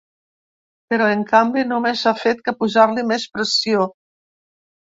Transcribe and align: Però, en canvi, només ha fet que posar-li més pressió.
Però, 0.93 1.09
en 1.15 1.21
canvi, 1.27 1.65
només 1.73 2.05
ha 2.07 2.13
fet 2.23 2.43
que 2.49 2.57
posar-li 2.63 3.07
més 3.13 3.29
pressió. 3.37 3.87